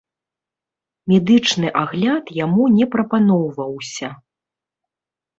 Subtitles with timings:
[1.11, 4.09] Медычны агляд яму не прапаноўваўся.